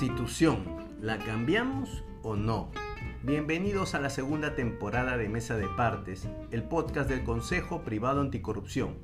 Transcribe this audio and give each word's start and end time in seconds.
Constitución, 0.00 0.64
¿la 1.02 1.18
cambiamos 1.18 2.02
o 2.22 2.34
no? 2.34 2.70
Bienvenidos 3.22 3.94
a 3.94 4.00
la 4.00 4.08
segunda 4.08 4.54
temporada 4.54 5.18
de 5.18 5.28
Mesa 5.28 5.58
de 5.58 5.66
Partes, 5.76 6.26
el 6.50 6.62
podcast 6.62 7.06
del 7.06 7.22
Consejo 7.22 7.82
Privado 7.82 8.22
Anticorrupción. 8.22 8.94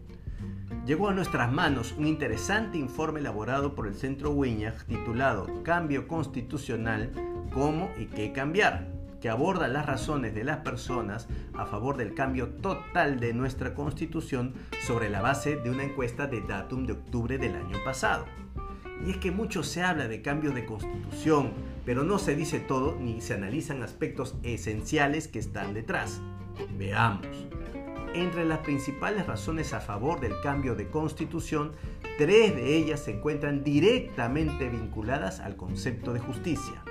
Llegó 0.86 1.10
a 1.10 1.12
nuestras 1.12 1.52
manos 1.52 1.94
un 1.98 2.06
interesante 2.06 2.78
informe 2.78 3.20
elaborado 3.20 3.74
por 3.74 3.86
el 3.86 3.94
Centro 3.94 4.30
Wiñach 4.30 4.86
titulado 4.86 5.62
Cambio 5.64 6.08
Constitucional, 6.08 7.12
cómo 7.52 7.90
y 7.98 8.06
qué 8.06 8.32
cambiar, 8.32 8.88
que 9.20 9.28
aborda 9.28 9.68
las 9.68 9.84
razones 9.84 10.34
de 10.34 10.44
las 10.44 10.60
personas 10.60 11.28
a 11.52 11.66
favor 11.66 11.98
del 11.98 12.14
cambio 12.14 12.48
total 12.48 13.20
de 13.20 13.34
nuestra 13.34 13.74
Constitución 13.74 14.54
sobre 14.86 15.10
la 15.10 15.20
base 15.20 15.56
de 15.56 15.68
una 15.68 15.84
encuesta 15.84 16.26
de 16.26 16.40
datum 16.40 16.86
de 16.86 16.94
octubre 16.94 17.36
del 17.36 17.54
año 17.54 17.84
pasado. 17.84 18.24
Y 19.04 19.10
es 19.10 19.16
que 19.18 19.30
mucho 19.30 19.62
se 19.62 19.82
habla 19.82 20.08
de 20.08 20.22
cambios 20.22 20.54
de 20.54 20.64
constitución, 20.64 21.52
pero 21.84 22.04
no 22.04 22.18
se 22.18 22.34
dice 22.34 22.60
todo 22.60 22.96
ni 23.00 23.20
se 23.20 23.34
analizan 23.34 23.82
aspectos 23.82 24.36
esenciales 24.42 25.28
que 25.28 25.38
están 25.38 25.74
detrás. 25.74 26.20
Veamos. 26.78 27.26
Entre 28.14 28.46
las 28.46 28.60
principales 28.60 29.26
razones 29.26 29.74
a 29.74 29.80
favor 29.80 30.20
del 30.20 30.40
cambio 30.42 30.74
de 30.74 30.88
constitución, 30.88 31.72
tres 32.16 32.56
de 32.56 32.76
ellas 32.76 33.00
se 33.00 33.12
encuentran 33.12 33.62
directamente 33.62 34.70
vinculadas 34.70 35.40
al 35.40 35.56
concepto 35.56 36.14
de 36.14 36.20
justicia. 36.20 36.82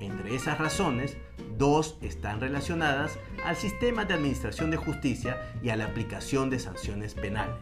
Entre 0.00 0.34
esas 0.34 0.58
razones, 0.58 1.18
dos 1.58 1.98
están 2.00 2.40
relacionadas 2.40 3.18
al 3.44 3.56
sistema 3.56 4.04
de 4.04 4.14
administración 4.14 4.70
de 4.70 4.78
justicia 4.78 5.38
y 5.62 5.68
a 5.68 5.76
la 5.76 5.84
aplicación 5.84 6.50
de 6.50 6.58
sanciones 6.58 7.14
penales. 7.14 7.60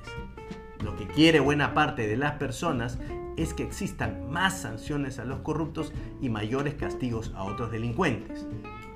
Lo 0.82 0.96
que 0.96 1.06
quiere 1.06 1.40
buena 1.40 1.74
parte 1.74 2.06
de 2.06 2.16
las 2.16 2.32
personas 2.32 2.98
es 3.36 3.54
que 3.54 3.62
existan 3.62 4.30
más 4.30 4.60
sanciones 4.60 5.18
a 5.18 5.24
los 5.24 5.40
corruptos 5.40 5.92
y 6.20 6.28
mayores 6.28 6.74
castigos 6.74 7.32
a 7.34 7.44
otros 7.44 7.70
delincuentes. 7.70 8.46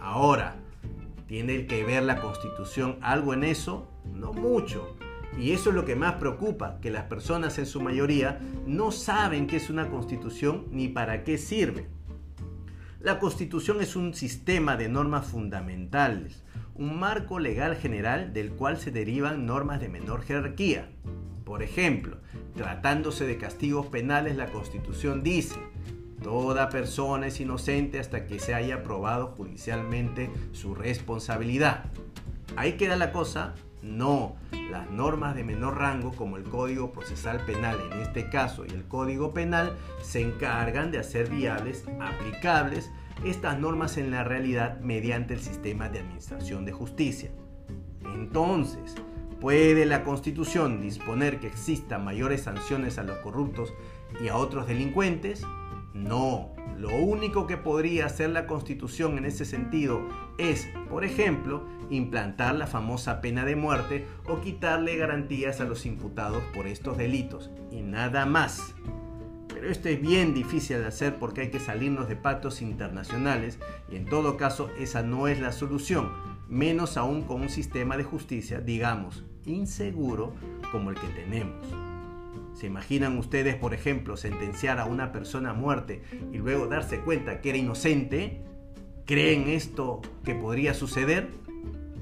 Ahora, 0.01 0.57
¿tiene 1.27 1.67
que 1.67 1.85
ver 1.85 2.03
la 2.03 2.21
Constitución 2.21 2.99
algo 3.01 3.35
en 3.35 3.45
eso? 3.45 3.89
No 4.15 4.33
mucho. 4.33 4.97
Y 5.39 5.53
eso 5.53 5.71
es 5.71 5.77
lo 5.77 5.85
que 5.85 5.97
más 5.97 6.15
preocupa, 6.15 6.79
que 6.81 6.91
las 6.91 7.05
personas 7.05 7.59
en 7.59 7.67
su 7.67 7.81
mayoría 7.81 8.41
no 8.67 8.91
saben 8.91 9.47
qué 9.47 9.57
es 9.57 9.69
una 9.69 9.91
constitución 9.91 10.65
ni 10.71 10.89
para 10.89 11.25
qué 11.25 11.37
sirve. 11.37 11.89
La 13.01 13.19
constitución 13.19 13.83
es 13.83 13.97
un 13.97 14.15
sistema 14.15 14.77
de 14.77 14.89
normas 14.89 15.27
fundamentales, 15.27 16.43
un 16.75 16.99
marco 16.99 17.39
legal 17.39 17.77
general 17.77 18.33
del 18.33 18.53
cual 18.53 18.79
se 18.79 18.91
derivan 18.91 19.45
normas 19.47 19.81
de 19.81 19.89
menor 19.89 20.23
jerarquía. 20.23 20.89
Por 21.45 21.63
ejemplo, 21.63 22.17
tratándose 22.57 23.27
de 23.27 23.39
castigos 23.39 23.87
penales, 23.87 24.37
la 24.37 24.47
Constitución 24.47 25.23
dice, 25.23 25.57
toda 26.23 26.71
persona 26.71 27.29
es 27.29 27.41
inocente 27.41 28.01
hasta 28.01 28.27
que 28.27 28.41
se 28.41 28.55
haya 28.55 28.83
probado 28.83 29.29
judicialmente 29.29 30.31
su 30.53 30.75
responsabilidad. 30.75 31.85
Ahí 32.57 32.73
queda 32.73 32.97
la 32.97 33.13
cosa. 33.13 33.55
No, 33.83 34.35
las 34.71 34.91
normas 34.91 35.37
de 35.37 35.45
menor 35.45 35.79
rango 35.79 36.11
como 36.11 36.39
el 36.39 36.43
Código 36.43 36.91
Procesal 36.91 37.45
Penal 37.45 37.79
en 37.93 38.01
este 38.01 38.29
caso 38.31 38.65
y 38.67 38.71
el 38.71 38.89
Código 38.89 39.33
Penal 39.33 39.77
se 40.03 40.23
encargan 40.23 40.91
de 40.91 40.99
hacer 40.99 41.31
viables, 41.31 41.85
aplicables, 42.01 42.91
estas 43.25 43.61
normas 43.61 43.97
en 43.97 44.11
la 44.11 44.25
realidad 44.25 44.81
mediante 44.81 45.35
el 45.35 45.41
sistema 45.41 45.89
de 45.89 46.01
administración 46.01 46.65
de 46.65 46.73
justicia. 46.73 47.31
Entonces, 48.15 48.97
¿Puede 49.41 49.85
la 49.85 50.03
Constitución 50.03 50.81
disponer 50.81 51.41
que 51.41 51.47
existan 51.47 52.05
mayores 52.05 52.43
sanciones 52.43 52.97
a 52.97 53.03
los 53.03 53.19
corruptos 53.19 53.75
y 54.23 54.29
a 54.29 54.37
otros 54.37 54.67
delincuentes? 54.67 55.43
No. 55.93 56.55
Lo 56.79 56.95
único 56.95 57.47
que 57.47 57.59
podría 57.59 58.07
hacer 58.07 58.31
la 58.31 58.47
Constitución 58.47 59.19
en 59.19 59.27
ese 59.27 59.45
sentido 59.45 60.09
es, 60.39 60.69
por 60.89 61.05
ejemplo, 61.05 61.67
implantar 61.91 62.55
la 62.55 62.67
famosa 62.67 63.21
pena 63.21 63.45
de 63.45 63.57
muerte 63.57 64.07
o 64.27 64.41
quitarle 64.41 64.97
garantías 64.97 65.61
a 65.61 65.65
los 65.65 65.85
imputados 65.85 66.43
por 66.55 66.67
estos 66.67 66.97
delitos. 66.97 67.51
Y 67.71 67.83
nada 67.83 68.25
más. 68.25 68.75
Pero 69.49 69.71
esto 69.71 69.89
es 69.89 70.01
bien 70.01 70.35
difícil 70.35 70.79
de 70.79 70.87
hacer 70.87 71.19
porque 71.19 71.43
hay 71.43 71.51
que 71.51 71.61
salirnos 71.61 72.09
de 72.09 72.17
pactos 72.17 72.61
internacionales 72.61 73.59
y 73.91 73.97
en 73.97 74.07
todo 74.07 74.37
caso 74.37 74.71
esa 74.79 75.03
no 75.03 75.29
es 75.29 75.41
la 75.41 75.53
solución 75.53 76.36
menos 76.49 76.97
aún 76.97 77.23
con 77.23 77.43
un 77.43 77.49
sistema 77.49 77.97
de 77.97 78.05
justicia, 78.05 78.61
digamos, 78.61 79.25
inseguro 79.45 80.35
como 80.73 80.91
el 80.91 80.97
que 80.97 81.09
tenemos. 81.09 81.67
¿Se 82.55 82.67
imaginan 82.67 83.19
ustedes, 83.19 83.55
por 83.57 83.75
ejemplo, 83.75 84.17
sentenciar 84.17 84.79
a 84.79 84.87
una 84.87 85.13
persona 85.13 85.51
a 85.51 85.55
muerte 85.55 86.03
y 86.33 86.39
luego 86.39 86.67
darse 86.67 87.01
cuenta 87.01 87.41
que 87.41 87.51
era 87.51 87.59
inocente? 87.59 88.43
¿Creen 89.05 89.49
esto 89.49 90.01
que 90.25 90.35
podría 90.35 90.73
suceder? 90.73 91.29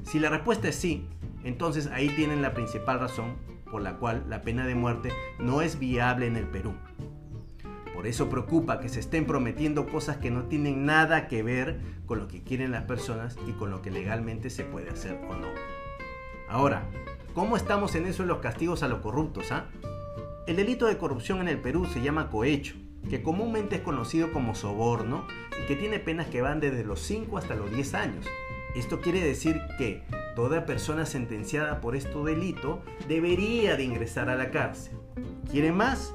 Si 0.05 0.21
la 0.21 0.31
respuesta 0.31 0.69
es 0.69 0.77
sí, 0.77 1.09
entonces 1.43 1.89
ahí 1.89 2.09
tienen 2.11 2.41
la 2.41 2.55
principal 2.55 3.01
razón 3.01 3.37
por 3.71 3.83
la 3.83 3.97
cual 3.97 4.25
la 4.29 4.43
pena 4.43 4.67
de 4.67 4.77
muerte 4.77 5.11
no 5.41 5.61
es 5.61 5.79
viable 5.79 6.27
en 6.27 6.37
el 6.37 6.47
Perú. 6.47 6.75
Por 8.05 8.11
eso 8.11 8.29
preocupa 8.29 8.81
que 8.81 8.91
se 8.91 9.01
estén 9.01 9.25
prometiendo 9.25 9.87
cosas 9.87 10.19
que 10.19 10.31
no 10.31 10.43
tienen 10.43 10.85
nada 10.85 11.27
que 11.27 11.43
ver 11.43 11.81
con 12.05 12.19
lo 12.19 12.29
que 12.29 12.43
quieren 12.43 12.71
las 12.71 12.83
personas 12.83 13.39
y 13.49 13.53
con 13.53 13.71
lo 13.71 13.81
que 13.81 13.91
legalmente 13.91 14.51
se 14.51 14.63
puede 14.63 14.91
hacer 14.91 15.19
o 15.31 15.35
no. 15.35 15.47
Ahora, 16.47 16.87
¿cómo 17.33 17.57
estamos 17.57 17.95
en 17.95 18.05
eso 18.05 18.23
de 18.23 18.29
los 18.29 18.41
castigos 18.41 18.83
a 18.83 18.89
los 18.89 18.99
corruptos? 18.99 19.51
Ah? 19.53 19.69
El 20.47 20.57
delito 20.57 20.85
de 20.85 20.99
corrupción 20.99 21.41
en 21.41 21.49
el 21.49 21.63
Perú 21.63 21.87
se 21.87 22.03
llama 22.03 22.29
cohecho, 22.29 22.75
que 23.09 23.23
comúnmente 23.23 23.77
es 23.77 23.81
conocido 23.81 24.35
como 24.35 24.55
soborno 24.55 25.27
y 25.63 25.67
que 25.67 25.75
tiene 25.75 25.99
penas 25.99 26.27
que 26.27 26.43
van 26.43 26.61
desde 26.61 26.85
los 26.85 27.01
5 27.01 27.39
hasta 27.39 27.55
los 27.55 27.75
10 27.75 27.95
años. 27.95 28.27
Esto 28.77 29.01
quiere 29.01 29.21
decir 29.23 29.63
que 29.79 30.03
toda 30.37 30.67
persona 30.67 31.07
sentenciada 31.07 31.81
por 31.81 31.97
este 31.97 32.23
delito 32.23 32.83
debería 33.09 33.79
de 33.79 33.85
ingresar 33.85 34.29
a 34.29 34.37
la 34.37 34.51
cárcel. 34.51 34.93
¿Quieren 35.51 35.75
más? 35.75 36.13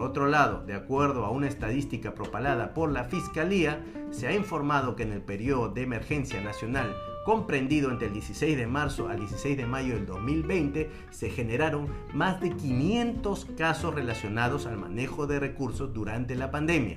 Por 0.00 0.08
otro 0.08 0.28
lado, 0.28 0.64
de 0.64 0.72
acuerdo 0.72 1.26
a 1.26 1.30
una 1.30 1.46
estadística 1.46 2.14
propalada 2.14 2.72
por 2.72 2.90
la 2.90 3.04
Fiscalía, 3.04 3.84
se 4.10 4.28
ha 4.28 4.34
informado 4.34 4.96
que 4.96 5.02
en 5.02 5.12
el 5.12 5.20
periodo 5.20 5.68
de 5.68 5.82
emergencia 5.82 6.40
nacional 6.40 6.96
comprendido 7.26 7.90
entre 7.90 8.06
el 8.06 8.14
16 8.14 8.56
de 8.56 8.66
marzo 8.66 9.10
al 9.10 9.18
16 9.18 9.58
de 9.58 9.66
mayo 9.66 9.96
del 9.96 10.06
2020, 10.06 10.90
se 11.10 11.28
generaron 11.28 11.88
más 12.14 12.40
de 12.40 12.56
500 12.56 13.44
casos 13.58 13.94
relacionados 13.94 14.64
al 14.64 14.78
manejo 14.78 15.26
de 15.26 15.38
recursos 15.38 15.92
durante 15.92 16.34
la 16.34 16.50
pandemia. 16.50 16.96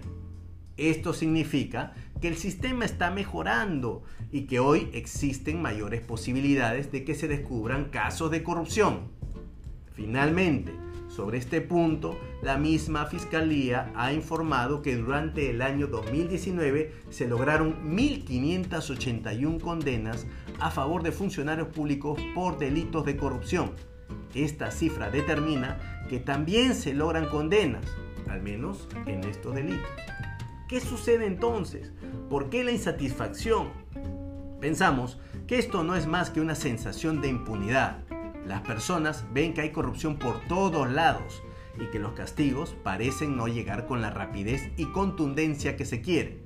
Esto 0.77 1.11
significa 1.11 1.93
que 2.21 2.29
el 2.29 2.37
sistema 2.37 2.85
está 2.85 3.11
mejorando 3.11 4.03
y 4.31 4.43
que 4.43 4.61
hoy 4.61 4.89
existen 4.93 5.61
mayores 5.61 5.99
posibilidades 5.99 6.89
de 6.93 7.03
que 7.03 7.15
se 7.15 7.27
descubran 7.27 7.89
casos 7.89 8.31
de 8.31 8.43
corrupción. 8.43 9.11
Finalmente, 9.93 10.71
sobre 11.15 11.37
este 11.37 11.61
punto, 11.61 12.17
la 12.41 12.57
misma 12.57 13.05
Fiscalía 13.05 13.91
ha 13.95 14.11
informado 14.13 14.81
que 14.81 14.95
durante 14.95 15.51
el 15.51 15.61
año 15.61 15.85
2019 15.85 16.91
se 17.09 17.27
lograron 17.27 17.95
1.581 17.95 19.61
condenas 19.61 20.25
a 20.59 20.71
favor 20.71 21.03
de 21.03 21.11
funcionarios 21.11 21.67
públicos 21.67 22.19
por 22.33 22.57
delitos 22.57 23.05
de 23.05 23.15
corrupción. 23.15 23.73
Esta 24.33 24.71
cifra 24.71 25.11
determina 25.11 26.05
que 26.09 26.19
también 26.19 26.73
se 26.73 26.93
logran 26.93 27.27
condenas, 27.27 27.85
al 28.27 28.41
menos 28.41 28.87
en 29.05 29.23
estos 29.23 29.53
delitos. 29.53 29.89
¿Qué 30.67 30.79
sucede 30.79 31.27
entonces? 31.27 31.91
¿Por 32.27 32.49
qué 32.49 32.63
la 32.63 32.71
insatisfacción? 32.71 33.69
Pensamos 34.59 35.19
que 35.45 35.59
esto 35.59 35.83
no 35.83 35.95
es 35.95 36.07
más 36.07 36.31
que 36.31 36.41
una 36.41 36.55
sensación 36.55 37.21
de 37.21 37.27
impunidad 37.27 37.99
las 38.45 38.61
personas 38.61 39.25
ven 39.33 39.53
que 39.53 39.61
hay 39.61 39.71
corrupción 39.71 40.17
por 40.17 40.39
todos 40.47 40.89
lados 40.91 41.43
y 41.79 41.87
que 41.87 41.99
los 41.99 42.13
castigos 42.13 42.75
parecen 42.83 43.35
no 43.35 43.47
llegar 43.47 43.85
con 43.85 44.01
la 44.01 44.09
rapidez 44.09 44.69
y 44.77 44.85
contundencia 44.87 45.75
que 45.75 45.85
se 45.85 46.01
quiere. 46.01 46.39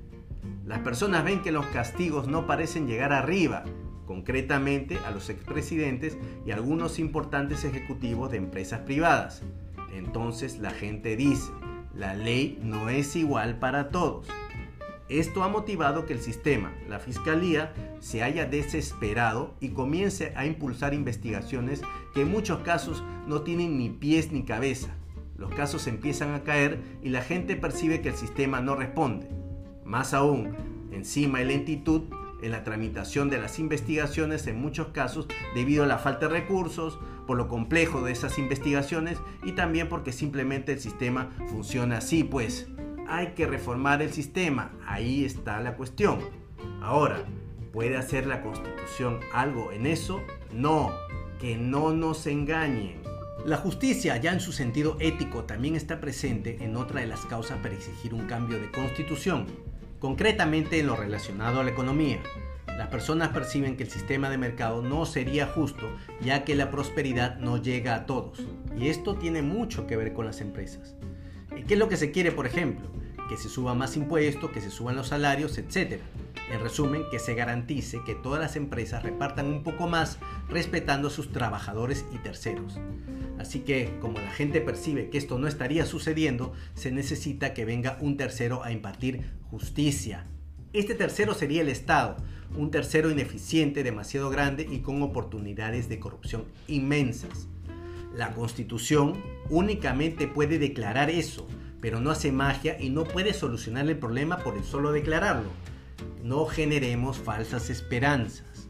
Las 0.64 0.80
personas 0.80 1.24
ven 1.24 1.42
que 1.42 1.52
los 1.52 1.66
castigos 1.66 2.28
no 2.28 2.46
parecen 2.46 2.86
llegar 2.86 3.12
arriba, 3.12 3.64
concretamente 4.06 4.98
a 5.06 5.10
los 5.10 5.28
expresidentes 5.28 6.16
y 6.46 6.50
algunos 6.50 6.98
importantes 6.98 7.64
ejecutivos 7.64 8.30
de 8.30 8.38
empresas 8.38 8.80
privadas. 8.80 9.42
Entonces 9.92 10.58
la 10.58 10.70
gente 10.70 11.16
dice, 11.16 11.50
la 11.94 12.14
ley 12.14 12.58
no 12.62 12.88
es 12.88 13.16
igual 13.16 13.58
para 13.58 13.90
todos. 13.90 14.28
Esto 15.08 15.42
ha 15.42 15.48
motivado 15.48 16.04
que 16.04 16.12
el 16.12 16.20
sistema, 16.20 16.72
la 16.86 16.98
Fiscalía, 16.98 17.72
se 17.98 18.22
haya 18.22 18.44
desesperado 18.44 19.54
y 19.58 19.70
comience 19.70 20.34
a 20.36 20.44
impulsar 20.44 20.92
investigaciones 20.92 21.80
que 22.12 22.22
en 22.22 22.30
muchos 22.30 22.58
casos 22.60 23.02
no 23.26 23.40
tienen 23.40 23.78
ni 23.78 23.88
pies 23.88 24.32
ni 24.32 24.44
cabeza. 24.44 24.94
Los 25.38 25.50
casos 25.54 25.86
empiezan 25.86 26.34
a 26.34 26.42
caer 26.42 26.80
y 27.02 27.08
la 27.08 27.22
gente 27.22 27.56
percibe 27.56 28.02
que 28.02 28.10
el 28.10 28.16
sistema 28.16 28.60
no 28.60 28.74
responde. 28.74 29.30
Más 29.84 30.12
aún, 30.12 30.54
encima 30.92 31.38
hay 31.38 31.46
lentitud 31.46 32.02
en 32.42 32.52
la 32.52 32.62
tramitación 32.62 33.30
de 33.30 33.38
las 33.38 33.58
investigaciones 33.58 34.46
en 34.46 34.60
muchos 34.60 34.88
casos 34.88 35.26
debido 35.54 35.84
a 35.84 35.86
la 35.86 35.98
falta 35.98 36.28
de 36.28 36.34
recursos, 36.34 36.98
por 37.26 37.36
lo 37.36 37.48
complejo 37.48 38.02
de 38.02 38.12
esas 38.12 38.38
investigaciones 38.38 39.18
y 39.42 39.52
también 39.52 39.88
porque 39.88 40.12
simplemente 40.12 40.72
el 40.72 40.80
sistema 40.80 41.30
funciona 41.48 41.98
así, 41.98 42.24
pues 42.24 42.68
hay 43.08 43.28
que 43.28 43.46
reformar 43.46 44.02
el 44.02 44.12
sistema. 44.12 44.70
Ahí 44.86 45.24
está 45.24 45.60
la 45.60 45.76
cuestión. 45.76 46.20
Ahora, 46.82 47.24
¿puede 47.72 47.96
hacer 47.96 48.26
la 48.26 48.42
constitución 48.42 49.20
algo 49.32 49.72
en 49.72 49.86
eso? 49.86 50.20
No, 50.52 50.92
que 51.40 51.56
no 51.56 51.92
nos 51.92 52.26
engañen. 52.26 53.00
La 53.44 53.56
justicia, 53.56 54.16
ya 54.18 54.32
en 54.32 54.40
su 54.40 54.52
sentido 54.52 54.96
ético, 55.00 55.44
también 55.44 55.74
está 55.74 56.00
presente 56.00 56.58
en 56.60 56.76
otra 56.76 57.00
de 57.00 57.06
las 57.06 57.24
causas 57.24 57.58
para 57.58 57.74
exigir 57.74 58.12
un 58.12 58.26
cambio 58.26 58.60
de 58.60 58.70
constitución, 58.70 59.46
concretamente 60.00 60.80
en 60.80 60.88
lo 60.88 60.96
relacionado 60.96 61.60
a 61.60 61.64
la 61.64 61.70
economía. 61.70 62.18
Las 62.66 62.88
personas 62.88 63.30
perciben 63.30 63.76
que 63.76 63.84
el 63.84 63.90
sistema 63.90 64.28
de 64.28 64.38
mercado 64.38 64.82
no 64.82 65.06
sería 65.06 65.46
justo, 65.46 65.88
ya 66.20 66.44
que 66.44 66.54
la 66.54 66.70
prosperidad 66.70 67.38
no 67.38 67.56
llega 67.56 67.94
a 67.94 68.06
todos. 68.06 68.44
Y 68.76 68.88
esto 68.88 69.16
tiene 69.16 69.40
mucho 69.40 69.86
que 69.86 69.96
ver 69.96 70.12
con 70.12 70.26
las 70.26 70.40
empresas. 70.40 70.94
¿Qué 71.66 71.74
es 71.74 71.80
lo 71.80 71.88
que 71.88 71.96
se 71.96 72.10
quiere, 72.10 72.32
por 72.32 72.46
ejemplo? 72.46 72.88
Que 73.28 73.36
se 73.36 73.48
suban 73.48 73.78
más 73.78 73.96
impuestos, 73.96 74.50
que 74.50 74.60
se 74.60 74.70
suban 74.70 74.96
los 74.96 75.08
salarios, 75.08 75.58
etc. 75.58 76.00
En 76.50 76.60
resumen, 76.60 77.02
que 77.10 77.18
se 77.18 77.34
garantice 77.34 78.00
que 78.06 78.14
todas 78.14 78.40
las 78.40 78.56
empresas 78.56 79.02
repartan 79.02 79.46
un 79.46 79.62
poco 79.62 79.86
más 79.86 80.18
respetando 80.48 81.08
a 81.08 81.10
sus 81.10 81.30
trabajadores 81.30 82.04
y 82.14 82.18
terceros. 82.18 82.78
Así 83.38 83.60
que, 83.60 83.98
como 84.00 84.18
la 84.18 84.30
gente 84.30 84.60
percibe 84.60 85.10
que 85.10 85.18
esto 85.18 85.38
no 85.38 85.46
estaría 85.46 85.86
sucediendo, 85.86 86.52
se 86.74 86.90
necesita 86.90 87.54
que 87.54 87.64
venga 87.64 87.98
un 88.00 88.16
tercero 88.16 88.64
a 88.64 88.72
impartir 88.72 89.30
justicia. 89.50 90.26
Este 90.72 90.94
tercero 90.94 91.34
sería 91.34 91.62
el 91.62 91.68
Estado, 91.68 92.16
un 92.56 92.70
tercero 92.70 93.10
ineficiente, 93.10 93.82
demasiado 93.82 94.30
grande 94.30 94.66
y 94.70 94.80
con 94.80 95.02
oportunidades 95.02 95.88
de 95.88 96.00
corrupción 96.00 96.44
inmensas. 96.66 97.48
La 98.14 98.32
Constitución 98.32 99.22
únicamente 99.50 100.26
puede 100.26 100.58
declarar 100.58 101.10
eso, 101.10 101.46
pero 101.80 102.00
no 102.00 102.10
hace 102.10 102.32
magia 102.32 102.76
y 102.80 102.90
no 102.90 103.04
puede 103.04 103.34
solucionar 103.34 103.88
el 103.88 103.98
problema 103.98 104.38
por 104.38 104.56
el 104.56 104.64
solo 104.64 104.92
declararlo 104.92 105.50
no 106.22 106.46
generemos 106.46 107.18
falsas 107.18 107.70
esperanzas. 107.70 108.68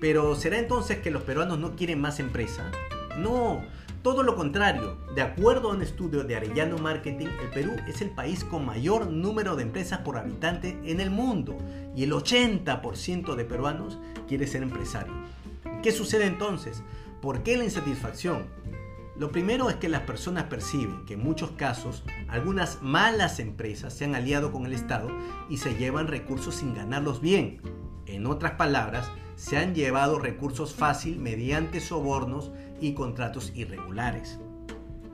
Pero 0.00 0.34
¿será 0.34 0.58
entonces 0.58 0.98
que 0.98 1.10
los 1.10 1.22
peruanos 1.22 1.58
no 1.58 1.76
quieren 1.76 2.00
más 2.00 2.20
empresa? 2.20 2.70
No, 3.18 3.62
todo 4.02 4.22
lo 4.22 4.34
contrario. 4.34 4.96
De 5.14 5.20
acuerdo 5.20 5.70
a 5.70 5.74
un 5.74 5.82
estudio 5.82 6.24
de 6.24 6.36
Arellano 6.36 6.78
Marketing, 6.78 7.26
el 7.26 7.50
Perú 7.50 7.76
es 7.86 8.00
el 8.00 8.10
país 8.10 8.44
con 8.44 8.64
mayor 8.64 9.08
número 9.08 9.56
de 9.56 9.62
empresas 9.62 9.98
por 10.00 10.16
habitante 10.16 10.78
en 10.84 11.00
el 11.00 11.10
mundo 11.10 11.58
y 11.94 12.04
el 12.04 12.12
80% 12.12 13.34
de 13.34 13.44
peruanos 13.44 13.98
quiere 14.26 14.46
ser 14.46 14.62
empresario. 14.62 15.12
¿Qué 15.82 15.92
sucede 15.92 16.26
entonces? 16.26 16.82
¿Por 17.20 17.42
qué 17.42 17.58
la 17.58 17.64
insatisfacción? 17.64 18.46
Lo 19.20 19.30
primero 19.30 19.68
es 19.68 19.76
que 19.76 19.90
las 19.90 20.04
personas 20.04 20.44
perciben 20.44 21.04
que 21.04 21.12
en 21.12 21.22
muchos 21.22 21.50
casos 21.50 22.04
algunas 22.28 22.80
malas 22.80 23.38
empresas 23.38 23.92
se 23.92 24.06
han 24.06 24.14
aliado 24.14 24.50
con 24.50 24.64
el 24.64 24.72
Estado 24.72 25.10
y 25.50 25.58
se 25.58 25.74
llevan 25.74 26.06
recursos 26.06 26.54
sin 26.54 26.74
ganarlos 26.74 27.20
bien. 27.20 27.60
En 28.06 28.26
otras 28.26 28.52
palabras, 28.52 29.10
se 29.36 29.58
han 29.58 29.74
llevado 29.74 30.18
recursos 30.18 30.74
fácil 30.74 31.18
mediante 31.18 31.80
sobornos 31.80 32.50
y 32.80 32.94
contratos 32.94 33.52
irregulares. 33.54 34.40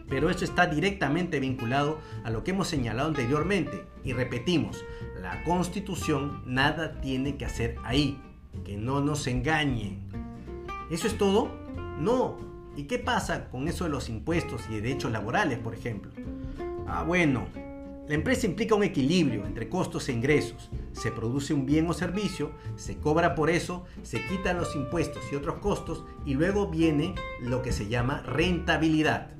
Pero 0.09 0.31
eso 0.31 0.45
está 0.45 0.69
directamente 0.69 1.41
vinculado 1.41 1.99
a 2.23 2.31
lo 2.31 2.45
que 2.45 2.53
hemos 2.53 2.69
señalado 2.69 3.09
anteriormente. 3.09 3.87
Y 4.05 4.13
repetimos, 4.13 4.85
la 5.21 5.43
constitución 5.43 6.45
nada 6.47 7.01
tiene 7.01 7.37
que 7.37 7.45
hacer 7.45 7.75
ahí. 7.83 8.23
Que 8.65 8.77
no 8.77 9.01
nos 9.01 9.27
engañen. 9.27 10.07
¿Eso 10.91 11.09
es 11.09 11.19
todo? 11.19 11.51
No, 11.99 12.56
¿Y 12.77 12.85
qué 12.85 12.99
pasa 12.99 13.49
con 13.49 13.69
eso 13.69 13.85
de 13.85 13.91
los 13.91 14.11
impuestos 14.11 14.63
y 14.71 14.75
derechos 14.75 15.11
laborales, 15.11 15.59
por 15.59 15.75
ejemplo? 15.75 16.13
Ah, 16.87 17.03
bueno, 17.03 17.47
la 18.07 18.15
empresa 18.15 18.47
implica 18.47 18.75
un 18.75 18.85
equilibrio 18.85 19.47
entre 19.47 19.71
costos 19.71 20.09
e 20.09 20.13
ingresos. 20.13 20.71
Se 20.93 21.11
produce 21.11 21.55
un 21.55 21.65
bien 21.65 21.89
o 21.89 21.95
servicio, 21.95 22.53
se 22.77 22.99
cobra 22.99 23.35
por 23.35 23.49
eso, 23.49 23.85
se 24.03 24.25
quitan 24.27 24.59
los 24.59 24.77
impuestos 24.77 25.25
y 25.33 25.37
otros 25.37 25.57
costos 25.57 26.05
y 26.27 26.35
luego 26.35 26.69
viene 26.69 27.15
lo 27.41 27.63
que 27.63 27.73
se 27.73 27.89
llama 27.89 28.23
rentabilidad. 28.23 29.31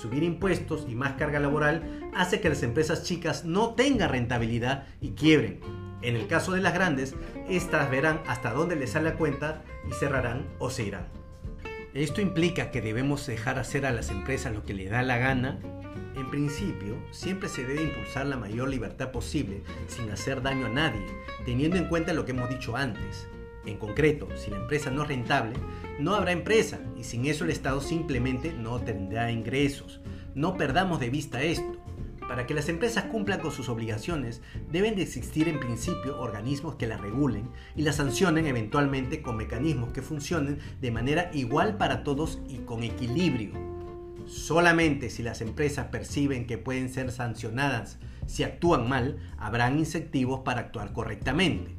Subir 0.00 0.22
impuestos 0.22 0.86
y 0.88 0.94
más 0.94 1.14
carga 1.14 1.40
laboral 1.40 2.10
hace 2.14 2.40
que 2.40 2.48
las 2.48 2.62
empresas 2.62 3.02
chicas 3.02 3.44
no 3.44 3.74
tengan 3.74 4.10
rentabilidad 4.10 4.86
y 5.00 5.10
quiebren. 5.10 5.60
En 6.00 6.16
el 6.16 6.26
caso 6.28 6.52
de 6.52 6.60
las 6.60 6.74
grandes, 6.74 7.14
estas 7.48 7.90
verán 7.90 8.20
hasta 8.26 8.52
dónde 8.52 8.76
les 8.76 8.90
sale 8.90 9.10
la 9.10 9.16
cuenta 9.16 9.64
y 9.88 9.92
cerrarán 9.92 10.46
o 10.58 10.70
se 10.70 10.84
irán. 10.84 11.23
¿Esto 11.94 12.20
implica 12.20 12.72
que 12.72 12.80
debemos 12.80 13.24
dejar 13.24 13.60
hacer 13.60 13.86
a 13.86 13.92
las 13.92 14.10
empresas 14.10 14.52
lo 14.52 14.64
que 14.64 14.74
les 14.74 14.90
da 14.90 15.04
la 15.04 15.16
gana? 15.16 15.60
En 16.16 16.28
principio, 16.28 16.98
siempre 17.12 17.48
se 17.48 17.64
debe 17.64 17.84
impulsar 17.84 18.26
la 18.26 18.36
mayor 18.36 18.68
libertad 18.68 19.12
posible 19.12 19.62
sin 19.86 20.10
hacer 20.10 20.42
daño 20.42 20.66
a 20.66 20.70
nadie, 20.70 21.06
teniendo 21.44 21.76
en 21.76 21.86
cuenta 21.86 22.12
lo 22.12 22.24
que 22.24 22.32
hemos 22.32 22.50
dicho 22.50 22.74
antes. 22.76 23.28
En 23.64 23.78
concreto, 23.78 24.26
si 24.36 24.50
la 24.50 24.56
empresa 24.56 24.90
no 24.90 25.02
es 25.02 25.08
rentable, 25.08 25.52
no 26.00 26.16
habrá 26.16 26.32
empresa 26.32 26.80
y 26.96 27.04
sin 27.04 27.26
eso 27.26 27.44
el 27.44 27.50
Estado 27.50 27.80
simplemente 27.80 28.52
no 28.52 28.80
tendrá 28.80 29.30
ingresos. 29.30 30.00
No 30.34 30.56
perdamos 30.56 30.98
de 30.98 31.10
vista 31.10 31.44
esto. 31.44 31.80
Para 32.28 32.46
que 32.46 32.54
las 32.54 32.68
empresas 32.68 33.04
cumplan 33.04 33.40
con 33.40 33.52
sus 33.52 33.68
obligaciones, 33.68 34.40
deben 34.70 34.96
de 34.96 35.02
existir 35.02 35.48
en 35.48 35.60
principio 35.60 36.18
organismos 36.18 36.76
que 36.76 36.86
las 36.86 37.00
regulen 37.00 37.50
y 37.76 37.82
las 37.82 37.96
sancionen 37.96 38.46
eventualmente 38.46 39.20
con 39.20 39.36
mecanismos 39.36 39.92
que 39.92 40.02
funcionen 40.02 40.58
de 40.80 40.90
manera 40.90 41.30
igual 41.34 41.76
para 41.76 42.02
todos 42.02 42.40
y 42.48 42.58
con 42.58 42.82
equilibrio. 42.82 43.52
Solamente 44.26 45.10
si 45.10 45.22
las 45.22 45.42
empresas 45.42 45.88
perciben 45.88 46.46
que 46.46 46.56
pueden 46.56 46.88
ser 46.88 47.12
sancionadas 47.12 47.98
si 48.26 48.42
actúan 48.42 48.88
mal, 48.88 49.18
habrán 49.38 49.78
incentivos 49.78 50.40
para 50.40 50.60
actuar 50.60 50.92
correctamente. 50.92 51.72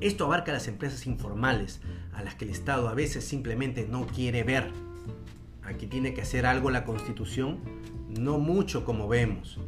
Esto 0.00 0.26
abarca 0.26 0.52
a 0.52 0.54
las 0.54 0.68
empresas 0.68 1.06
informales, 1.06 1.80
a 2.12 2.22
las 2.22 2.36
que 2.36 2.44
el 2.44 2.50
Estado 2.50 2.88
a 2.88 2.94
veces 2.94 3.24
simplemente 3.24 3.86
no 3.88 4.06
quiere 4.06 4.44
ver. 4.44 4.70
Aquí 5.64 5.86
tiene 5.86 6.14
que 6.14 6.22
hacer 6.22 6.46
algo 6.46 6.70
la 6.70 6.84
Constitución 6.84 7.58
no 8.08 8.38
mucho 8.38 8.84
como 8.84 9.08
vemos. 9.08 9.58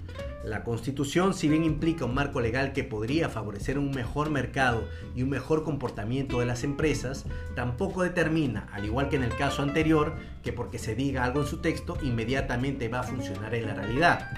La 0.45 0.65
Constitución, 0.65 1.35
si 1.35 1.49
bien 1.49 1.65
implica 1.65 2.07
un 2.07 2.15
marco 2.15 2.41
legal 2.41 2.73
que 2.73 2.83
podría 2.83 3.29
favorecer 3.29 3.79
un 3.79 3.91
mejor 3.91 4.31
mercado 4.31 4.89
y 5.15 5.23
un 5.23 5.29
mejor 5.29 5.65
comportamiento 5.65 6.41
de 6.41 6.47
las 6.47 6.65
empresas, 6.65 7.27
tampoco 7.55 8.03
determina, 8.03 8.69
al 8.73 8.87
igual 8.87 9.11
que 9.11 9.17
en 9.17 9.23
el 9.23 9.37
caso 9.37 9.63
anterior, 9.63 10.15
que 10.43 10.55
porque 10.55 10.79
se 10.79 10.95
diga 10.95 11.25
algo 11.25 11.43
en 11.43 11.47
su 11.47 11.59
texto 11.59 11.99
inmediatamente 12.03 12.89
va 12.89 13.01
a 13.01 13.05
funcionar 13.05 13.55
en 13.55 13.67
la 13.67 13.75
realidad. 13.75 14.31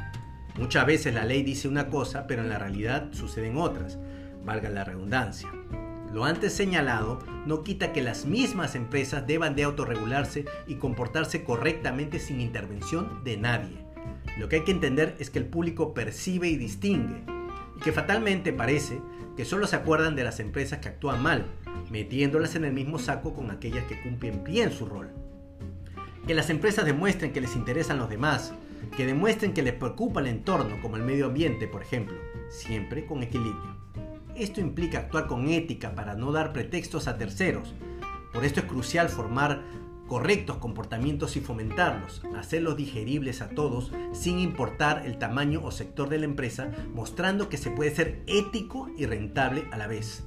Muchas 0.59 0.85
veces 0.87 1.15
la 1.15 1.25
ley 1.25 1.45
dice 1.45 1.69
una 1.69 1.89
cosa, 1.89 2.27
pero 2.27 2.43
en 2.43 2.49
la 2.49 2.59
realidad 2.59 3.13
suceden 3.13 3.57
otras, 3.57 3.99
valga 4.45 4.71
la 4.71 4.85
redundancia. 4.85 5.49
Lo 6.13 6.25
antes 6.27 6.53
señalado 6.53 7.21
no 7.47 7.63
quita 7.63 7.93
que 7.93 8.03
las 8.03 8.27
mismas 8.27 8.75
empresas 8.75 9.27
deban 9.27 9.57
de 9.57 9.63
autorregularse 9.63 10.45
y 10.67 10.75
comportarse 10.75 11.43
correctamente 11.43 12.19
sin 12.19 12.41
intervención 12.41 13.25
de 13.25 13.39
nadie. 13.39 13.82
Lo 14.39 14.49
que 14.49 14.57
hay 14.57 14.65
que 14.65 14.73
entender 14.73 15.15
es 15.19 15.31
que 15.31 15.39
el 15.39 15.47
público 15.47 15.93
percibe 15.93 16.49
y 16.49 16.57
distingue, 16.57 17.23
y 17.77 17.81
que 17.81 17.93
fatalmente 17.93 18.53
parece 18.53 19.01
que 19.37 19.45
solo 19.45 19.67
se 19.67 19.77
acuerdan 19.77 20.17
de 20.17 20.25
las 20.25 20.41
empresas 20.41 20.79
que 20.79 20.89
actúan 20.89 21.23
mal, 21.23 21.47
metiéndolas 21.91 22.55
en 22.55 22.65
el 22.65 22.73
mismo 22.73 22.99
saco 22.99 23.35
con 23.35 23.51
aquellas 23.51 23.85
que 23.85 24.01
cumplen 24.01 24.43
bien 24.45 24.73
su 24.73 24.87
rol. 24.87 25.11
Que 26.27 26.35
las 26.35 26.51
empresas 26.51 26.85
demuestren 26.85 27.33
que 27.33 27.41
les 27.41 27.57
interesan 27.57 27.99
los 27.99 28.09
demás, 28.09 28.55
que 28.97 29.07
demuestren 29.07 29.53
que 29.53 29.63
les 29.63 29.75
preocupa 29.75 30.21
el 30.21 30.29
entorno, 30.29 30.81
como 30.81 30.97
el 30.97 31.03
medio 31.03 31.27
ambiente, 31.27 31.67
por 31.67 31.83
ejemplo, 31.83 32.17
siempre 32.49 33.07
con 33.07 33.23
equilibrio. 33.23 33.77
Esto 34.35 34.61
implica 34.61 34.99
actuar 34.99 35.27
con 35.27 35.49
ética 35.49 35.95
para 35.95 36.15
no 36.15 36.33
dar 36.33 36.53
pretextos 36.53 37.07
a 37.07 37.19
terceros. 37.19 37.75
Por 38.33 38.45
esto 38.45 38.61
es 38.61 38.67
crucial 38.67 39.09
formar 39.09 39.63
correctos 40.13 40.59
comportamientos 40.59 41.39
y 41.39 41.41
fomentarlos, 41.41 42.21
hacerlos 42.37 42.77
digeribles 42.77 43.41
a 43.41 43.49
todos 43.49 43.93
sin 44.13 44.41
importar 44.41 45.07
el 45.07 45.17
tamaño 45.17 45.63
o 45.65 45.71
sector 45.71 46.11
de 46.11 46.19
la 46.19 46.27
empresa, 46.27 46.71
mostrando 46.93 47.49
que 47.49 47.57
se 47.57 47.71
puede 47.71 47.95
ser 47.95 48.23
ético 48.27 48.91
y 48.99 49.07
rentable 49.07 49.65
a 49.73 49.79
la 49.79 49.87
vez, 49.87 50.25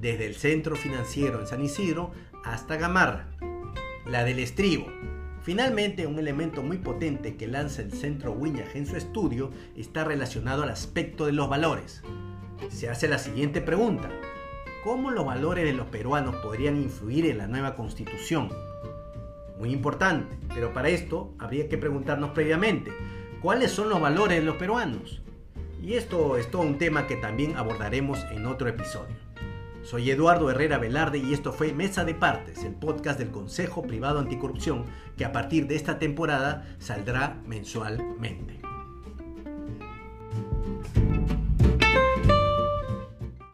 desde 0.00 0.26
el 0.26 0.34
centro 0.34 0.74
financiero 0.74 1.38
en 1.38 1.46
San 1.46 1.64
Isidro 1.64 2.10
hasta 2.44 2.74
Gamarra. 2.74 3.28
La 4.06 4.24
del 4.24 4.40
estribo. 4.40 4.88
Finalmente, 5.44 6.08
un 6.08 6.18
elemento 6.18 6.64
muy 6.64 6.78
potente 6.78 7.36
que 7.36 7.46
lanza 7.46 7.82
el 7.82 7.92
centro 7.92 8.32
Wiñaj 8.32 8.74
en 8.74 8.86
su 8.88 8.96
estudio 8.96 9.52
está 9.76 10.02
relacionado 10.02 10.64
al 10.64 10.70
aspecto 10.70 11.26
de 11.26 11.32
los 11.32 11.48
valores. 11.48 12.02
Se 12.70 12.88
hace 12.88 13.06
la 13.06 13.18
siguiente 13.18 13.60
pregunta. 13.60 14.10
¿Cómo 14.82 15.12
los 15.12 15.24
valores 15.24 15.64
de 15.64 15.74
los 15.74 15.86
peruanos 15.86 16.34
podrían 16.42 16.82
influir 16.82 17.26
en 17.26 17.38
la 17.38 17.46
nueva 17.46 17.76
constitución? 17.76 18.50
Muy 19.58 19.72
importante, 19.72 20.38
pero 20.54 20.72
para 20.72 20.88
esto 20.88 21.34
habría 21.38 21.68
que 21.68 21.78
preguntarnos 21.78 22.30
previamente, 22.30 22.92
¿cuáles 23.42 23.72
son 23.72 23.88
los 23.88 24.00
valores 24.00 24.38
de 24.38 24.44
los 24.44 24.56
peruanos? 24.56 25.20
Y 25.82 25.94
esto 25.94 26.36
es 26.36 26.50
todo 26.50 26.62
un 26.62 26.78
tema 26.78 27.06
que 27.06 27.16
también 27.16 27.56
abordaremos 27.56 28.24
en 28.30 28.46
otro 28.46 28.68
episodio. 28.68 29.16
Soy 29.82 30.10
Eduardo 30.10 30.50
Herrera 30.50 30.78
Velarde 30.78 31.18
y 31.18 31.32
esto 31.32 31.52
fue 31.52 31.72
Mesa 31.72 32.04
de 32.04 32.14
Partes, 32.14 32.64
el 32.64 32.74
podcast 32.74 33.18
del 33.18 33.30
Consejo 33.30 33.82
Privado 33.82 34.18
Anticorrupción 34.18 34.84
que 35.16 35.24
a 35.24 35.32
partir 35.32 35.66
de 35.66 35.76
esta 35.76 35.98
temporada 35.98 36.76
saldrá 36.78 37.40
mensualmente. 37.46 38.57